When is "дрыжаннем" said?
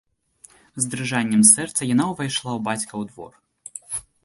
0.93-1.43